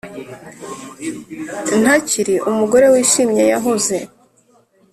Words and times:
]ntakiri 1.81 2.35
umugore 2.49 2.85
wishimye 2.93 3.43
yahoze. 3.51 3.95